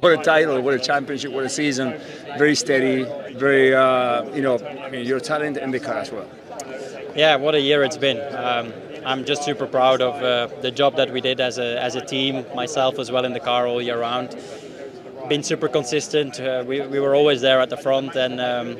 [0.00, 1.98] What a title, what a championship, what a season.
[2.36, 6.28] Very steady, very, uh, you know, I mean, your talent in the car as well.
[7.16, 8.20] Yeah, what a year it's been.
[8.34, 8.72] Um,
[9.04, 12.04] I'm just super proud of uh, the job that we did as a, as a
[12.04, 14.38] team, myself as well in the car all year round.
[15.28, 16.40] Been super consistent.
[16.40, 18.78] Uh, we, we were always there at the front, and um,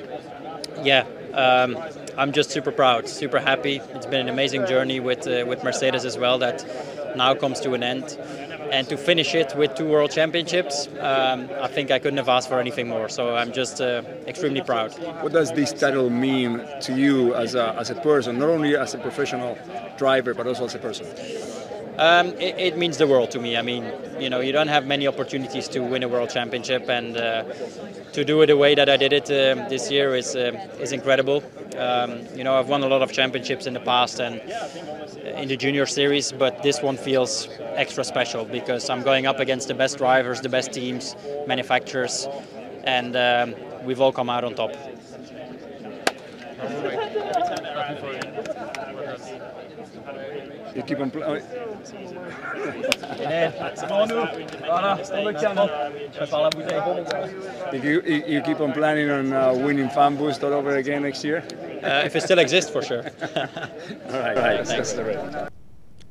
[0.83, 1.77] yeah, um,
[2.17, 3.77] I'm just super proud, super happy.
[3.77, 7.75] It's been an amazing journey with uh, with Mercedes as well that now comes to
[7.75, 8.19] an end
[8.71, 12.49] and to finish it with two world championships, um, I think I couldn't have asked
[12.49, 13.09] for anything more.
[13.09, 14.93] So I'm just uh, extremely proud.
[15.23, 18.95] What does this title mean to you as a, as a person, not only as
[18.95, 19.59] a professional
[19.97, 21.07] driver, but also as a person?
[21.99, 23.57] Um, it, it, means the world to me.
[23.57, 23.85] I mean,
[24.21, 27.43] you know, you don't have many opportunities to win a world championship, and uh,
[28.13, 30.93] to do it the way that I did it uh, this year is uh, is
[30.93, 31.43] incredible.
[31.77, 34.41] Um, you know, I've won a lot of championships in the past and
[35.39, 39.67] in the junior series, but this one feels extra special because I'm going up against
[39.67, 41.17] the best drivers, the best teams,
[41.49, 42.29] manufacturers,
[42.85, 44.71] and um, we've all come out on top.
[50.79, 51.43] You keep on playing.
[57.73, 61.25] If you, you keep on planning on uh, winning fan boost all over again next
[61.25, 61.43] year?
[61.83, 63.03] Uh, if it still exists, for sure.
[63.03, 64.65] all right, all right.
[64.65, 64.95] Thanks.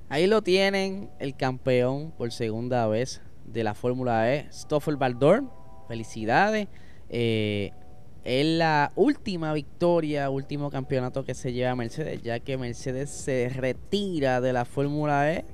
[0.09, 5.43] Ahí lo tienen, el campeón por segunda vez de la Fórmula E, Stoffel Baldor.
[5.87, 6.67] Felicidades.
[7.07, 7.71] Eh,
[8.27, 14.41] es la última victoria, último campeonato que se lleva Mercedes, ya que Mercedes se retira
[14.41, 15.45] de la Fórmula E.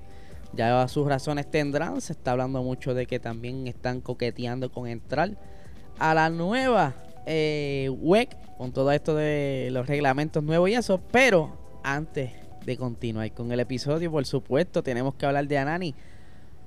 [0.53, 2.01] Ya sus razones tendrán.
[2.01, 5.37] Se está hablando mucho de que también están coqueteando con entrar
[5.99, 6.95] a la nueva
[7.27, 10.99] eh, WEC, con todo esto de los reglamentos nuevos y eso.
[11.11, 12.31] Pero antes
[12.65, 15.93] de continuar con el episodio, por supuesto, tenemos que hablar de Anani.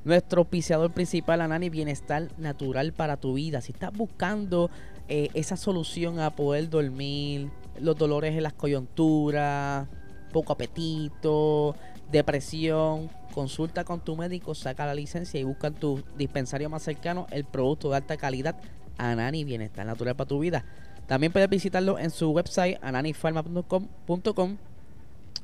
[0.04, 3.60] Nuestro auspiciador principal, Anani, bienestar natural para tu vida.
[3.60, 4.70] Si estás buscando
[5.08, 7.50] eh, esa solución a poder dormir,
[7.80, 9.86] los dolores en las coyunturas,
[10.32, 11.76] poco apetito,
[12.10, 17.26] depresión, consulta con tu médico, saca la licencia y busca en tu dispensario más cercano
[17.30, 18.56] el producto de alta calidad
[18.98, 20.64] Anani Bienestar Natural para tu vida.
[21.06, 24.56] También puedes visitarlo en su website ananifarma.com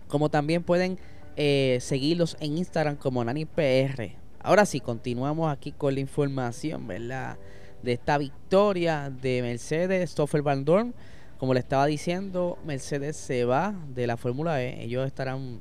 [0.08, 0.98] como también pueden
[1.36, 4.16] eh, seguirlos en Instagram como AnaniPR.
[4.40, 7.38] Ahora sí, continuamos aquí con la información, ¿verdad?
[7.82, 10.94] De esta victoria de Mercedes, Stoffel Van Dorn.
[11.38, 14.84] Como le estaba diciendo, Mercedes se va de la Fórmula E.
[14.84, 15.60] Ellos estarán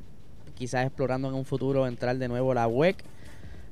[0.53, 3.03] quizás explorando en un futuro entrar de nuevo la WEC.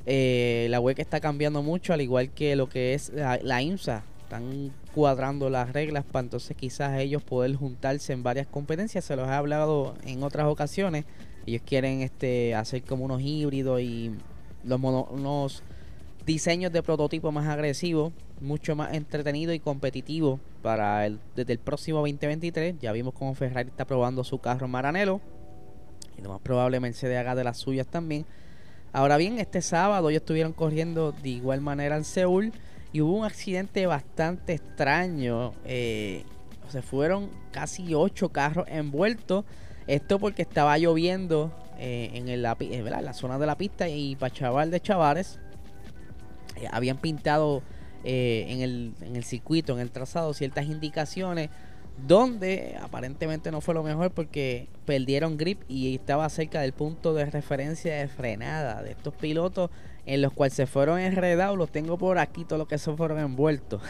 [0.07, 4.03] Eh, la WEC está cambiando mucho, al igual que lo que es la, IMSA.
[4.23, 9.05] Están cuadrando las reglas para entonces quizás ellos poder juntarse en varias competencias.
[9.05, 11.05] Se los he hablado en otras ocasiones.
[11.45, 14.11] Ellos quieren este hacer como unos híbridos y
[14.63, 15.63] los unos
[16.29, 21.97] diseños de prototipo más agresivos, mucho más entretenido y competitivo para el, desde el próximo
[21.99, 22.75] 2023.
[22.79, 25.21] Ya vimos cómo Ferrari está probando su carro Maranello
[26.19, 28.27] y lo más probable Mercedes haga de las suyas también.
[28.93, 32.53] Ahora bien, este sábado ellos estuvieron corriendo de igual manera en Seúl
[32.93, 35.53] y hubo un accidente bastante extraño.
[35.65, 36.25] Eh,
[36.69, 39.45] se fueron casi ocho carros envueltos.
[39.87, 44.31] Esto porque estaba lloviendo eh, en, el, en la zona de la pista y para
[44.31, 45.48] Chaval de Chavares eh,
[46.71, 47.63] habían pintado
[48.03, 51.49] eh, en, el, en el circuito, en el trazado, ciertas indicaciones
[52.07, 57.25] donde aparentemente no fue lo mejor porque perdieron grip y estaba cerca del punto de
[57.25, 59.69] referencia de frenada de estos pilotos
[60.05, 61.57] en los cuales se fueron enredados.
[61.57, 63.81] Los tengo por aquí, todos los que se fueron envueltos.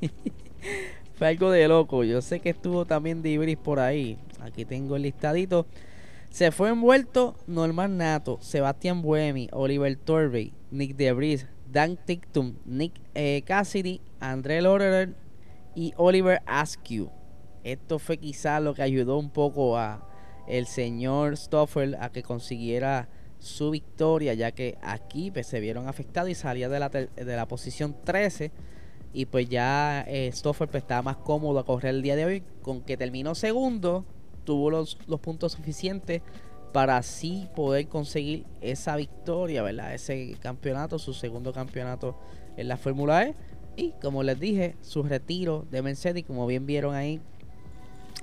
[1.14, 2.04] fue algo de loco.
[2.04, 4.18] Yo sé que estuvo también Dibris por ahí.
[4.40, 5.66] Aquí tengo el listadito.
[6.30, 13.42] Se fue envuelto Norman Nato, Sebastián Buemi, Oliver Torrey, Nick Debris, Dan Tictum, Nick eh,
[13.46, 15.14] Cassidy, André Lorrer
[15.74, 17.10] y Oliver Askew.
[17.64, 20.06] Esto fue quizás lo que ayudó un poco a
[20.46, 23.08] el señor Stoffel a que consiguiera
[23.38, 27.48] su victoria, ya que aquí pues, se vieron afectados y salía de la, de la
[27.48, 28.52] posición 13
[29.12, 32.42] y pues ya eh, Stoffel pues, estaba más cómodo a correr el día de hoy,
[32.62, 34.04] con que terminó segundo,
[34.44, 36.22] tuvo los, los puntos suficientes
[36.72, 39.94] para así poder conseguir esa victoria, ¿verdad?
[39.94, 42.16] Ese campeonato, su segundo campeonato
[42.56, 43.34] en la Fórmula E.
[43.76, 47.20] Y como les dije, su retiro de Mercedes, como bien vieron ahí,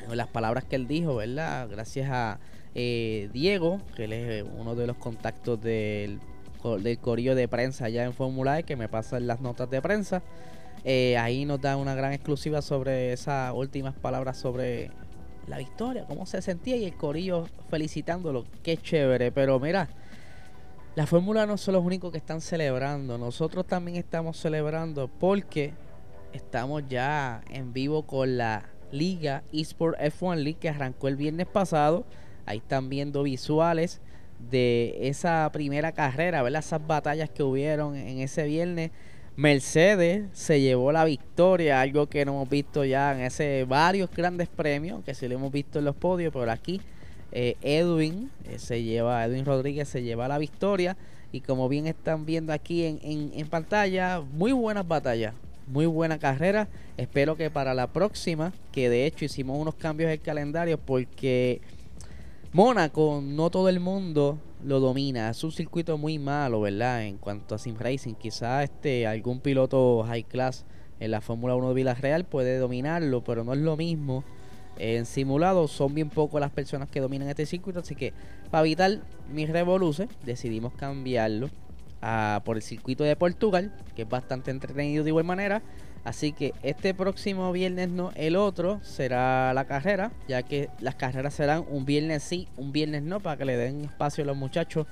[0.10, 1.68] las palabras que él dijo, ¿verdad?
[1.70, 2.40] Gracias a
[2.76, 6.20] eh, Diego, que él es uno de los contactos del,
[6.82, 10.24] del corillo de prensa allá en Fórmula E, que me pasan las notas de prensa.
[10.86, 14.92] Eh, ahí nos da una gran exclusiva sobre esas últimas palabras sobre
[15.50, 18.46] la victoria, cómo se sentía y el corillo felicitándolo.
[18.64, 19.90] Qué chévere, pero mira,
[20.96, 25.74] la Fórmula no son los únicos que están celebrando, nosotros también estamos celebrando porque
[26.34, 32.06] estamos ya en vivo con la Liga Esport F1 League que arrancó el viernes pasado.
[32.46, 34.02] Ahí están viendo visuales
[34.50, 36.60] de esa primera carrera, ¿verdad?
[36.60, 38.92] Esas batallas que hubieron en ese viernes.
[39.40, 44.50] Mercedes se llevó la victoria, algo que no hemos visto ya en ese varios grandes
[44.50, 46.82] premios, que sí lo hemos visto en los podios, pero aquí
[47.32, 50.98] eh, Edwin eh, se lleva, Edwin Rodríguez se lleva la victoria.
[51.32, 55.34] Y como bien están viendo aquí en, en, pantalla, muy buenas batallas,
[55.68, 56.68] muy buena carrera.
[56.98, 61.62] Espero que para la próxima, que de hecho hicimos unos cambios en el calendario porque
[62.52, 65.30] Mónaco no todo el mundo lo domina.
[65.30, 67.04] Es un circuito muy malo, ¿verdad?
[67.04, 70.66] En cuanto a sim racing, quizás este algún piloto high class
[71.00, 74.24] en la Fórmula 1 de Villarreal puede dominarlo, pero no es lo mismo
[74.80, 78.14] en simulado son bien pocos las personas que dominan este circuito, así que
[78.50, 79.00] para evitar
[79.32, 81.50] mis revoluces decidimos cambiarlo
[82.02, 85.62] a, por el circuito de Portugal, que es bastante entretenido de igual manera.
[86.04, 91.34] Así que este próximo viernes no, el otro será la carrera, ya que las carreras
[91.34, 94.88] serán un viernes sí, un viernes no, para que le den espacio a los muchachos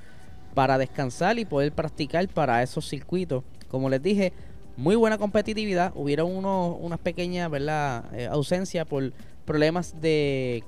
[0.53, 3.43] para descansar y poder practicar para esos circuitos.
[3.67, 4.33] Como les dije,
[4.75, 5.91] muy buena competitividad.
[5.95, 7.51] Hubieron unos, unas pequeñas.
[7.53, 9.13] Eh, ausencias por
[9.45, 10.63] problemas de,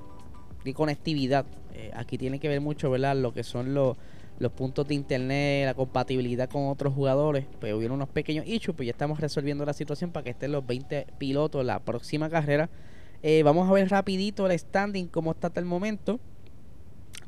[0.76, 1.46] conectividad.
[1.74, 3.16] Eh, aquí tiene que ver mucho, ¿verdad?
[3.16, 3.98] Lo que son los,
[4.40, 7.46] los puntos de internet, la compatibilidad con otros jugadores.
[7.60, 10.66] Pues hubieron unos pequeños issues, pues ya estamos resolviendo la situación para que estén los
[10.66, 12.70] 20 pilotos la próxima carrera.
[13.22, 16.20] Eh, vamos a ver rapidito el standing, cómo está hasta el momento.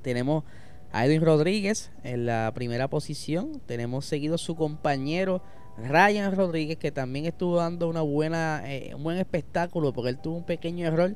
[0.02, 0.44] Tenemos
[0.92, 3.62] a Edwin Rodríguez en la primera posición.
[3.66, 5.42] Tenemos seguido su compañero
[5.78, 10.38] Ryan Rodríguez, que también estuvo dando una buena, eh, un buen espectáculo, porque él tuvo
[10.38, 11.16] un pequeño error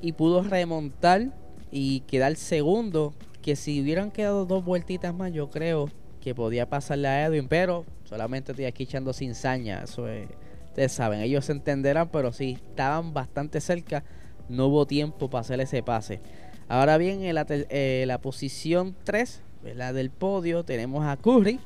[0.00, 1.32] y pudo remontar
[1.70, 3.14] y quedar segundo.
[3.46, 5.88] Que si hubieran quedado dos vueltitas más, yo creo
[6.20, 9.84] que podía pasarle a Edwin, pero solamente estoy aquí echando sin saña.
[9.84, 10.28] Eso es,
[10.66, 14.02] ustedes saben, ellos se entenderán, pero sí, estaban bastante cerca.
[14.48, 16.18] No hubo tiempo para hacer ese pase.
[16.66, 19.42] Ahora bien, en la, eh, la posición 3
[19.76, 21.60] la del podio tenemos a Curry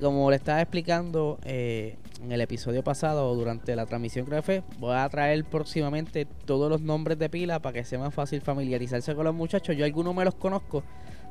[0.00, 4.96] como le estaba explicando eh, en el episodio pasado durante la transmisión que fue, voy
[4.96, 9.24] a traer próximamente todos los nombres de pila para que sea más fácil familiarizarse con
[9.24, 9.76] los muchachos.
[9.76, 10.82] Yo algunos me los conozco,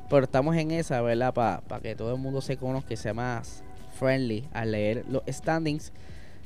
[0.08, 1.34] pero estamos en esa, ¿verdad?
[1.34, 3.62] Para que todo el mundo se conozca, que sea más
[3.98, 5.92] friendly al leer los standings.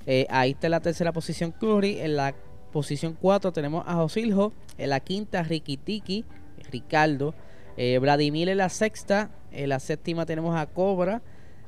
[0.06, 2.00] Eh, ahí está la tercera posición Curry.
[2.00, 2.34] En la
[2.72, 4.52] posición 4 tenemos a Josiljo.
[4.78, 6.24] En la quinta Ricky Tiki,
[6.70, 7.34] Ricardo.
[7.76, 9.30] Eh, Vladimir en la sexta.
[9.52, 11.22] En la séptima tenemos a Cobra.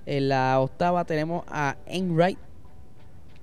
[0.06, 2.38] En la octava tenemos a Enright.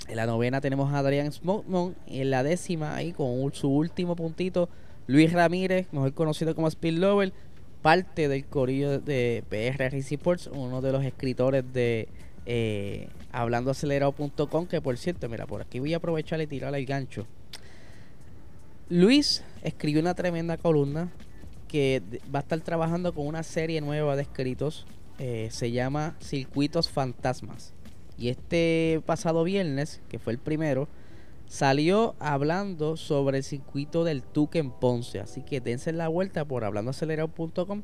[0.07, 1.95] En la novena tenemos a Adrian Smokemon.
[2.07, 4.69] Y en la décima, ahí con su último puntito,
[5.07, 7.33] Luis Ramírez, mejor conocido como Speed Lover,
[7.81, 12.07] parte del corillo de PR Sports, uno de los escritores de
[12.45, 17.25] eh, hablandoacelerado.com, que por cierto, mira, por aquí voy a aprovechar y tirar el gancho.
[18.89, 21.09] Luis escribió una tremenda columna
[21.67, 22.03] que
[22.33, 24.85] va a estar trabajando con una serie nueva de escritos
[25.23, 27.75] eh, se llama Circuitos Fantasmas.
[28.17, 30.87] Y este pasado viernes, que fue el primero,
[31.45, 35.19] salió hablando sobre el circuito del Tuque en Ponce.
[35.19, 37.83] Así que dense la vuelta por hablandoacelerado.com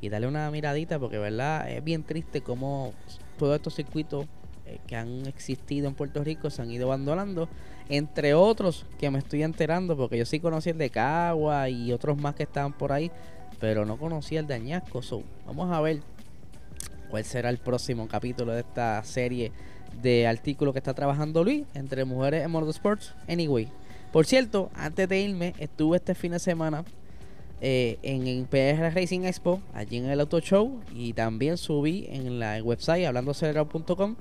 [0.00, 2.94] y dale una miradita porque verdad es bien triste como
[3.36, 4.24] todos estos circuitos
[4.64, 7.50] eh, que han existido en Puerto Rico se han ido abandonando.
[7.90, 12.16] Entre otros que me estoy enterando porque yo sí conocí el de Cagua y otros
[12.16, 13.10] más que estaban por ahí.
[13.60, 15.02] Pero no conocía el de Añasco.
[15.44, 16.00] vamos a ver
[17.10, 19.52] cuál será el próximo capítulo de esta serie
[20.02, 23.14] de artículos que está trabajando Luis entre mujeres en motorsports.
[23.28, 23.68] Anyway,
[24.12, 26.84] por cierto, antes de irme, estuve este fin de semana
[27.60, 32.62] eh, en, PR Racing Expo, allí en el Auto Show, y también subí en la
[32.62, 34.16] website hablandoacelerado.com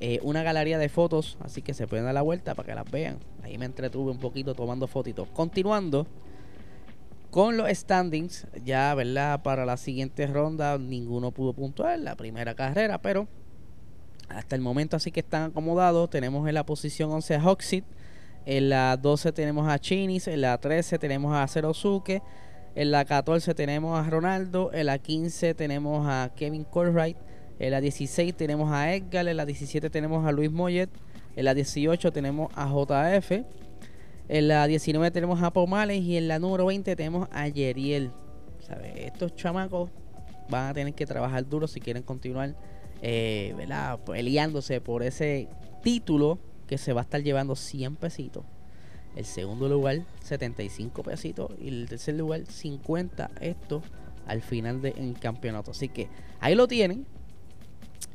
[0.00, 2.90] eh, una galería de fotos, así que se pueden dar la vuelta para que las
[2.90, 3.18] vean.
[3.42, 5.28] Ahí me entretuve un poquito tomando fotitos.
[5.28, 6.06] Continuando,
[7.32, 9.42] con los standings, ya, ¿verdad?
[9.42, 13.26] Para la siguiente ronda, ninguno pudo puntuar la primera carrera, pero
[14.28, 16.10] hasta el momento así que están acomodados.
[16.10, 17.86] Tenemos en la posición 11 a Hoxit,
[18.44, 22.22] en la 12 tenemos a Chinis, en la 13 tenemos a Cerosuke,
[22.74, 27.16] en la 14 tenemos a Ronaldo, en la 15 tenemos a Kevin Colwright,
[27.58, 30.90] en la 16 tenemos a Edgar, en la 17 tenemos a Luis Mollet,
[31.34, 33.61] En la 18 tenemos a JF.
[34.32, 38.12] En la 19 tenemos a Pomales y en la número 20 tenemos a Yeriel.
[38.96, 39.90] Estos chamacos
[40.48, 42.54] van a tener que trabajar duro si quieren continuar
[43.02, 43.54] eh,
[44.06, 45.48] peleándose por ese
[45.82, 48.46] título que se va a estar llevando 100 pesitos.
[49.16, 53.82] El segundo lugar 75 pesitos y el tercer lugar 50 esto
[54.26, 55.72] al final del campeonato.
[55.72, 56.08] Así que
[56.40, 57.04] ahí lo tienen.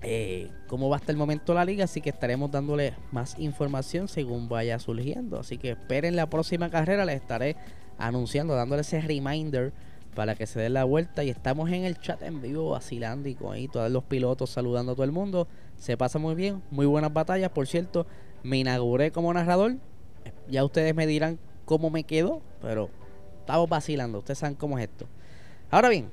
[0.03, 4.47] Eh, cómo va hasta el momento la liga, así que estaremos dándole más información según
[4.47, 5.39] vaya surgiendo.
[5.39, 7.55] Así que esperen la próxima carrera, les estaré
[7.97, 9.73] anunciando, dándole ese reminder
[10.15, 11.23] para que se den la vuelta.
[11.23, 14.91] Y estamos en el chat en vivo vacilando y con ahí todos los pilotos saludando
[14.91, 15.47] a todo el mundo.
[15.77, 17.49] Se pasa muy bien, muy buenas batallas.
[17.49, 18.05] Por cierto,
[18.43, 19.77] me inauguré como narrador.
[20.47, 22.89] Ya ustedes me dirán cómo me quedó, pero
[23.39, 24.19] estamos vacilando.
[24.19, 25.07] Ustedes saben cómo es esto.
[25.71, 26.09] Ahora bien,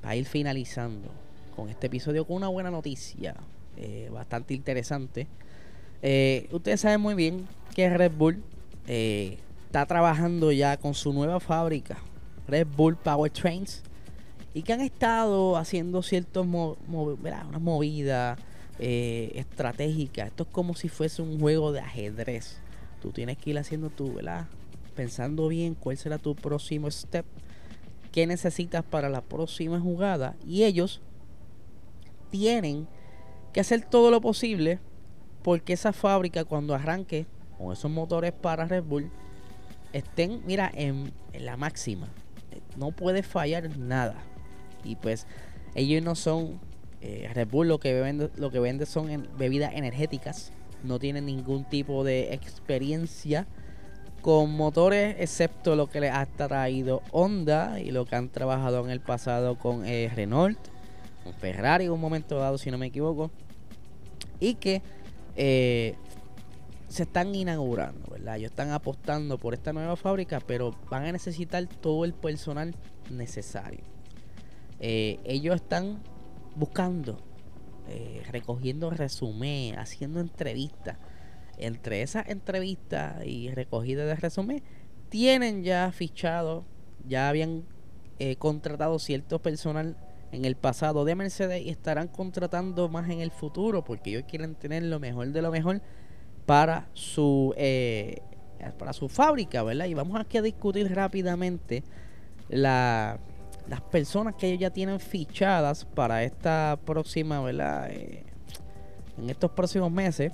[0.00, 1.23] para ir finalizando
[1.54, 3.36] con este episodio con una buena noticia,
[3.76, 5.26] eh, bastante interesante.
[6.02, 8.42] Eh, ustedes saben muy bien que Red Bull
[8.86, 11.98] eh, está trabajando ya con su nueva fábrica,
[12.46, 13.82] Red Bull Power Trains,
[14.52, 18.38] y que han estado haciendo ciertas unas movidas
[18.78, 20.28] estratégicas.
[20.28, 22.58] Esto es como si fuese un juego de ajedrez.
[23.00, 24.46] Tú tienes que ir haciendo tú, ¿verdad?
[24.94, 27.24] Pensando bien cuál será tu próximo step,
[28.12, 31.00] qué necesitas para la próxima jugada, y ellos
[32.34, 32.88] tienen
[33.52, 34.80] que hacer todo lo posible
[35.44, 37.26] porque esa fábrica cuando arranque
[37.56, 39.08] con esos motores para Red Bull
[39.92, 42.08] estén, mira, en, la máxima.
[42.76, 44.16] No puede fallar nada.
[44.82, 45.28] Y pues
[45.76, 46.58] ellos no son
[47.02, 50.50] eh, Red Bull lo que vende, lo que vende son bebidas energéticas.
[50.82, 53.46] No tienen ningún tipo de experiencia
[54.22, 58.90] con motores, excepto lo que les ha traído Honda y lo que han trabajado en
[58.90, 60.73] el pasado con eh, Renault
[61.24, 63.30] un Ferrari en un momento dado, si no me equivoco,
[64.40, 64.82] y que
[65.36, 65.94] eh,
[66.88, 68.36] se están inaugurando, ¿verdad?
[68.36, 72.74] Ellos están apostando por esta nueva fábrica, pero van a necesitar todo el personal
[73.10, 73.84] necesario.
[74.80, 76.02] Eh, ellos están
[76.56, 77.18] buscando,
[77.88, 80.98] eh, recogiendo resumen, haciendo entrevistas.
[81.56, 84.62] Entre esas entrevistas y recogida de resumen,
[85.08, 86.64] tienen ya fichado,
[87.06, 87.64] ya habían
[88.38, 89.96] contratado cierto personal
[90.34, 94.54] en el pasado de Mercedes y estarán contratando más en el futuro porque ellos quieren
[94.54, 95.80] tener lo mejor de lo mejor
[96.44, 98.20] para su eh,
[98.78, 99.86] para su fábrica, ¿verdad?
[99.86, 101.84] Y vamos aquí a discutir rápidamente
[102.48, 103.18] la,
[103.68, 107.90] las personas que ellos ya tienen fichadas para esta próxima, ¿verdad?
[107.90, 108.24] Eh,
[109.18, 110.32] en estos próximos meses.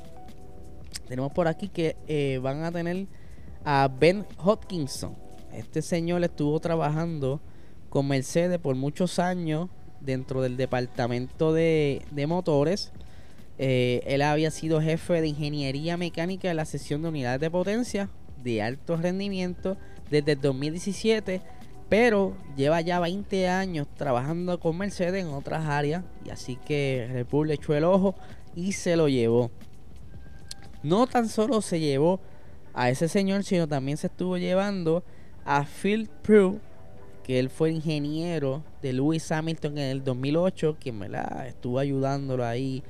[1.09, 3.07] Tenemos por aquí que eh, van a tener
[3.64, 5.16] a Ben Hodkinson.
[5.52, 7.40] Este señor estuvo trabajando
[7.88, 9.69] con Mercedes por muchos años
[10.00, 12.92] dentro del departamento de, motores.
[13.59, 18.09] Eh, él había sido jefe de ingeniería mecánica de la sección de unidades de potencia
[18.42, 19.76] de alto rendimiento
[20.11, 21.42] desde el 2017,
[21.88, 27.26] pero lleva ya 20 años trabajando con Mercedes en otras áreas y así que Red
[27.30, 28.14] Bull echó el ojo
[28.54, 29.50] y se lo llevó.
[30.83, 32.21] No tan solo se llevó
[32.73, 35.04] a ese señor, sino también se estuvo llevando
[35.45, 36.61] a Phil Prue,
[37.23, 42.83] que él fue ingeniero de Lewis Hamilton en el 2008, quien la estuvo ayudándolo ahí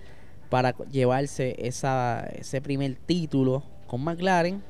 [0.49, 4.63] para llevarse esa, ese primer título con McLaren.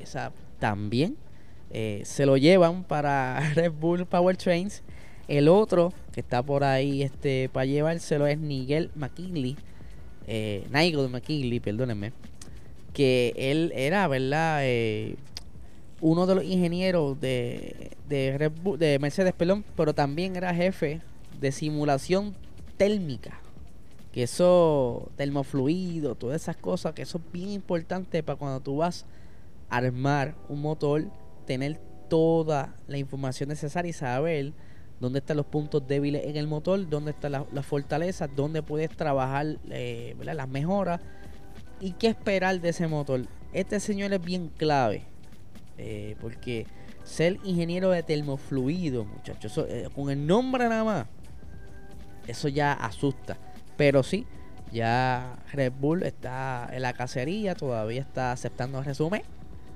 [0.00, 1.16] Esa también
[1.70, 4.82] eh, se lo llevan para Red Bull Power Trains.
[5.26, 9.56] El otro que está por ahí este, para llevárselo es Nigel McKinley.
[10.26, 12.12] Eh, Nigel McKinley, perdónenme.
[12.92, 14.60] Que él era, ¿verdad?
[14.62, 15.16] Eh,
[16.04, 21.00] uno de los ingenieros de, de, de Mercedes, Pelón, pero también era jefe
[21.40, 22.34] de simulación
[22.76, 23.40] térmica.
[24.12, 29.06] Que eso, termofluido, todas esas cosas, que eso es bien importante para cuando tú vas
[29.70, 31.06] a armar un motor,
[31.46, 31.80] tener
[32.10, 34.52] toda la información necesaria y saber
[35.00, 39.56] dónde están los puntos débiles en el motor, dónde están las fortalezas, dónde puedes trabajar
[39.70, 41.00] eh, las mejoras
[41.80, 43.22] y qué esperar de ese motor.
[43.54, 45.13] Este señor es bien clave
[45.78, 46.66] eh, porque
[47.04, 51.06] ser ingeniero de termofluido, muchachos, eh, con el nombre nada más,
[52.26, 53.36] eso ya asusta.
[53.76, 54.26] Pero sí,
[54.72, 59.22] ya Red Bull está en la cacería, todavía está aceptando el resumen.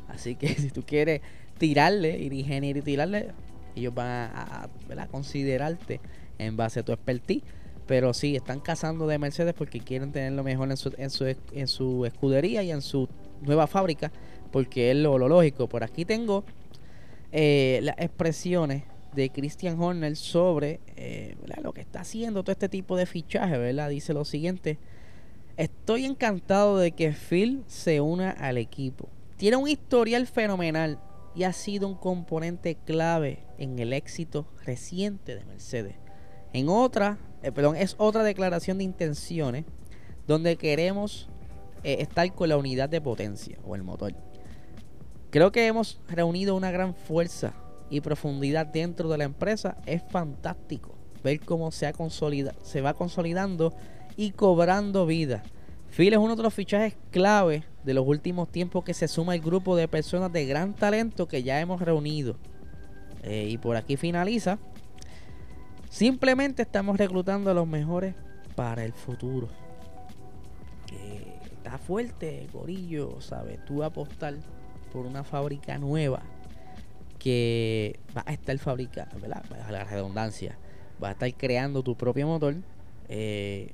[0.09, 1.21] Así que si tú quieres
[1.59, 3.29] tirarle, ir ingeniero y tirarle,
[3.77, 4.69] ellos van a,
[5.11, 6.01] considerarte
[6.39, 7.43] en base a tu expertise.
[7.87, 11.25] Pero sí, están cazando de Mercedes porque quieren tener lo mejor en su, en su,
[11.25, 13.09] en su escudería y en su
[13.41, 14.13] nueva fábrica
[14.51, 15.69] porque es lo, lógico.
[15.69, 16.45] Por aquí tengo
[17.33, 22.97] eh, las expresiones de Christian Horner sobre eh, lo que está haciendo todo este tipo
[22.97, 23.91] de fichaje, ¿verdad?
[23.91, 24.79] Dice lo siguiente.
[25.57, 29.09] Estoy encantado de que Phil se una al equipo.
[29.37, 31.01] Tiene un historial fenomenal
[31.35, 35.95] y ha sido un componente clave en el éxito reciente de Mercedes.
[36.53, 39.65] En otra, eh, perdón, es otra declaración de intenciones
[40.27, 41.29] donde queremos
[41.85, 44.15] estar con la unidad de potencia o el motor.
[45.31, 47.53] Creo que hemos reunido una gran fuerza
[47.91, 49.77] y profundidad dentro de la empresa.
[49.85, 51.91] Es fantástico ver cómo se,
[52.81, 53.75] va consolidando
[54.17, 55.43] y cobrando vida.
[55.91, 59.41] Phil es uno de los fichajes clave de los últimos tiempos que se suma al
[59.41, 62.37] grupo de personas de gran talento que ya hemos reunido.
[63.23, 64.59] Eh, y por aquí finaliza.
[65.91, 68.15] Simplemente estamos reclutando a los mejores
[68.55, 69.49] para el futuro.
[71.53, 73.63] está fuerte, Gorillo, ¿sabes?
[73.65, 74.35] Tú apostar
[74.89, 76.23] por una fábrica nueva
[77.19, 79.43] que va a estar fabricando, ¿verdad?
[79.71, 80.57] La redundancia.
[81.03, 82.57] Va a estar creando tu propio motor.
[83.09, 83.73] Eh,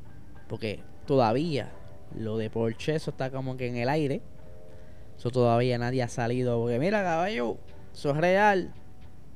[0.49, 1.71] porque todavía
[2.19, 4.23] lo de Porsche, eso está como que en el aire.
[5.19, 6.59] Eso todavía nadie ha salido.
[6.61, 7.57] Porque mira, caballo,
[7.93, 8.73] eso es real.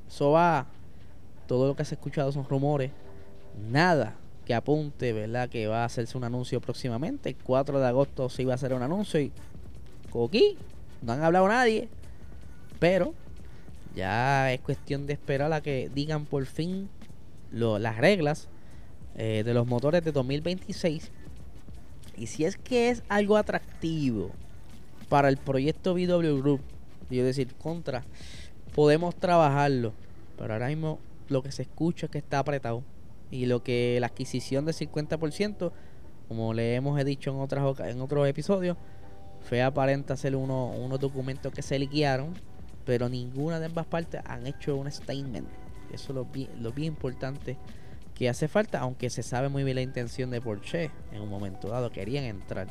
[0.07, 0.67] Eso va.
[1.47, 2.91] Todo lo que has escuchado son rumores.
[3.69, 5.49] Nada que apunte, ¿verdad?
[5.49, 7.29] Que va a hacerse un anuncio próximamente.
[7.29, 9.31] El 4 de agosto se iba a hacer un anuncio y.
[10.09, 10.57] Coqui,
[11.01, 11.89] no han hablado nadie.
[12.79, 13.13] Pero
[13.95, 16.89] ya es cuestión de esperar a que digan por fin
[17.51, 18.47] las reglas
[19.15, 21.11] eh, de los motores de 2026.
[22.17, 24.31] Y si es que es algo atractivo
[25.07, 26.61] para el proyecto VW Group,
[27.09, 28.03] yo decir, contra,
[28.75, 29.93] podemos trabajarlo.
[30.37, 32.83] Pero ahora mismo lo que se escucha es que está apretado.
[33.31, 35.71] Y lo que la adquisición del 50%,
[36.27, 38.77] como le hemos dicho en, otras, en otros episodios,
[39.49, 42.35] fue aparente hacer uno, unos documentos que se liquearon,
[42.85, 45.47] pero ninguna de ambas partes han hecho un statement.
[45.91, 46.27] Eso es lo
[46.61, 47.57] lo bien importante
[48.13, 51.67] que hace falta, aunque se sabe muy bien la intención de Porsche en un momento
[51.67, 52.67] dado, querían entrar.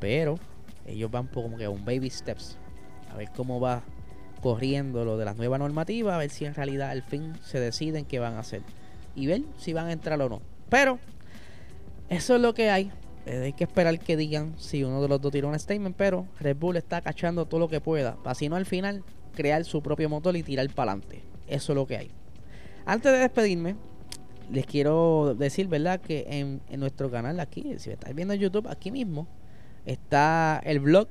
[0.00, 0.38] Pero
[0.86, 2.56] ellos van como que un baby steps,
[3.12, 3.82] a ver cómo va
[4.40, 8.06] corriendo lo de las nuevas normativas, a ver si en realidad al fin se deciden
[8.06, 8.62] qué van a hacer
[9.14, 10.40] y ver si van a entrar o no.
[10.70, 10.98] Pero
[12.08, 12.90] eso es lo que hay.
[13.26, 16.26] Eh, hay que esperar que digan si uno de los dos tira un statement, pero
[16.40, 19.02] Red Bull está cachando todo lo que pueda, para si no al final
[19.34, 21.22] crear su propio motor y tirar para adelante.
[21.48, 22.10] Eso es lo que hay.
[22.86, 23.76] Antes de despedirme,
[24.50, 26.00] les quiero decir, ¿verdad?
[26.00, 29.26] Que en, nuestro canal aquí, si me estáis viendo en YouTube, aquí mismo,
[29.86, 31.08] está el blog.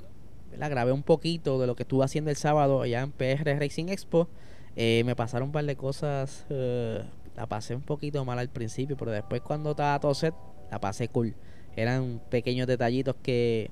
[0.51, 0.69] ¿verdad?
[0.69, 4.27] Grabé un poquito de lo que estuve haciendo el sábado allá en PR Racing Expo.
[4.75, 6.45] Eh, me pasaron un par de cosas.
[6.49, 7.03] Eh,
[7.35, 10.35] la pasé un poquito mal al principio, pero después cuando estaba todo set,
[10.69, 11.33] la pasé cool.
[11.75, 13.71] Eran pequeños detallitos que...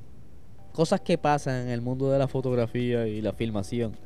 [0.72, 3.98] Cosas que pasan en el mundo de la fotografía y la filmación.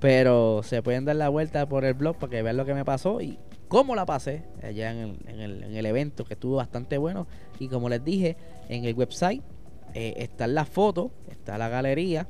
[0.00, 2.84] Pero se pueden dar la vuelta por el blog para que vean lo que me
[2.84, 7.28] pasó y cómo la pasé allá en el, evento, que estuvo bastante bueno.
[7.60, 8.36] Y como les dije,
[8.68, 9.42] en el website
[9.94, 12.26] eh, están las fotos, está la galería,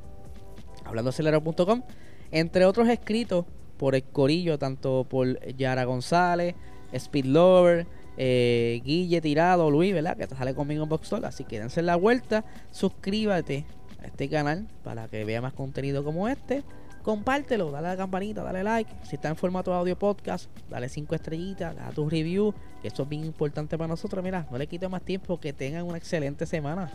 [0.85, 1.83] hablandoacelero.com,
[2.31, 3.46] entre otros escritos
[3.79, 6.55] por el Corillo, tanto por Yara González,
[6.92, 10.16] Speed Lover, eh, Guille Tirado, Luis, ¿verdad?
[10.16, 13.64] Que sale conmigo en Box Así que dense la vuelta, suscríbete
[14.03, 16.62] a este canal para que vea más contenido como este
[17.03, 18.90] compártelo, dale a la campanita, dale like.
[19.03, 23.09] Si está en formato audio podcast, dale 5 estrellitas, da tu review, que eso es
[23.09, 24.23] bien importante para nosotros.
[24.23, 26.90] Mira, no le quite más tiempo, que tengan una excelente semana.